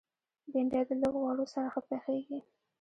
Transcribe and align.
بېنډۍ 0.51 0.81
د 0.87 0.91
لږ 1.01 1.13
غوړو 1.21 1.45
سره 1.53 1.67
ښه 1.73 1.81
پخېږي 1.89 2.39